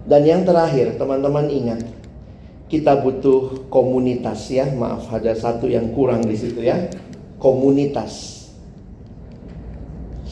Dan 0.06 0.22
yang 0.22 0.42
terakhir, 0.46 0.94
teman-teman 0.96 1.50
ingat, 1.50 1.82
kita 2.66 2.98
butuh 2.98 3.70
komunitas 3.70 4.50
ya. 4.50 4.66
Maaf, 4.70 5.10
ada 5.14 5.34
satu 5.34 5.70
yang 5.70 5.94
kurang 5.94 6.26
di 6.26 6.34
situ 6.34 6.62
ya. 6.62 6.90
Komunitas 7.38 8.36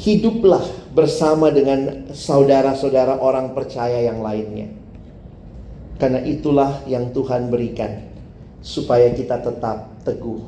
hiduplah 0.04 0.64
bersama 0.92 1.48
dengan 1.48 2.10
saudara-saudara 2.12 3.18
orang 3.22 3.56
percaya 3.56 4.04
yang 4.04 4.20
lainnya. 4.20 4.68
Karena 5.96 6.20
itulah 6.26 6.82
yang 6.90 7.14
Tuhan 7.14 7.48
berikan 7.48 8.02
supaya 8.60 9.14
kita 9.14 9.38
tetap 9.40 10.02
teguh. 10.02 10.42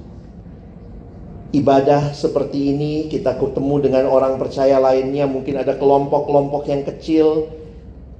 Ibadah 1.55 2.11
seperti 2.13 2.75
ini 2.75 2.93
kita 3.07 3.39
ketemu 3.39 3.89
dengan 3.89 4.05
orang 4.11 4.37
percaya 4.37 4.83
lainnya, 4.83 5.31
mungkin 5.31 5.63
ada 5.63 5.79
kelompok-kelompok 5.79 6.67
yang 6.67 6.83
kecil 6.83 7.47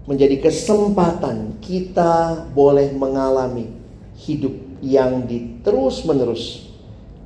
menjadi 0.07 0.39
kesempatan 0.39 1.59
kita 1.59 2.47
boleh 2.55 2.95
mengalami 2.95 3.67
hidup 4.23 4.55
yang 4.79 5.27
terus-menerus 5.67 6.71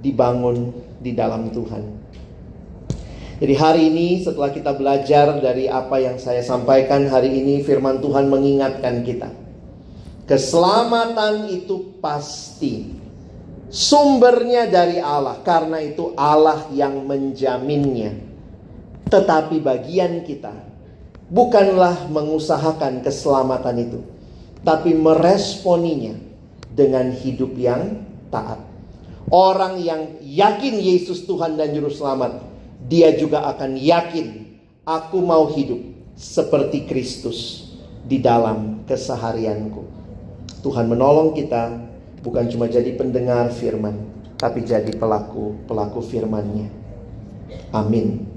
dibangun 0.01 0.73
di 0.97 1.13
dalam 1.13 1.53
Tuhan. 1.53 2.01
Jadi 3.41 3.55
hari 3.57 3.83
ini 3.89 4.09
setelah 4.21 4.53
kita 4.53 4.77
belajar 4.77 5.41
dari 5.41 5.65
apa 5.65 5.97
yang 5.97 6.21
saya 6.21 6.45
sampaikan 6.45 7.09
hari 7.09 7.41
ini 7.41 7.65
firman 7.65 8.01
Tuhan 8.01 8.29
mengingatkan 8.29 9.01
kita. 9.01 9.33
Keselamatan 10.29 11.49
itu 11.49 12.01
pasti 12.05 12.97
sumbernya 13.73 14.69
dari 14.69 15.01
Allah 15.01 15.41
karena 15.41 15.81
itu 15.81 16.13
Allah 16.17 16.69
yang 16.73 17.01
menjaminnya. 17.05 18.13
Tetapi 19.09 19.57
bagian 19.59 20.21
kita 20.23 20.70
bukanlah 21.31 22.11
mengusahakan 22.11 23.01
keselamatan 23.01 23.77
itu, 23.81 24.01
tapi 24.67 24.93
meresponinya 24.93 26.19
dengan 26.75 27.15
hidup 27.15 27.55
yang 27.57 28.03
taat. 28.29 28.61
Orang 29.31 29.79
yang 29.79 30.19
yakin 30.21 30.75
Yesus 30.83 31.23
Tuhan 31.23 31.55
dan 31.55 31.71
Juru 31.71 31.95
Selamat 31.95 32.43
dia 32.91 33.15
juga 33.15 33.47
akan 33.47 33.79
yakin 33.79 34.59
aku 34.83 35.23
mau 35.23 35.47
hidup 35.55 35.79
seperti 36.19 36.91
Kristus 36.91 37.71
di 38.03 38.19
dalam 38.19 38.83
keseharianku. 38.91 39.87
Tuhan 40.67 40.91
menolong 40.91 41.33
kita 41.37 41.79
bukan 42.27 42.51
cuma 42.51 42.67
jadi 42.67 42.91
pendengar 42.99 43.55
firman, 43.55 43.97
tapi 44.35 44.67
jadi 44.67 44.91
pelaku-pelaku 44.99 46.01
firman-Nya. 46.05 46.69
Amin. 47.71 48.30